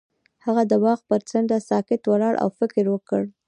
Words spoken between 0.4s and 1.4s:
هغه د باغ پر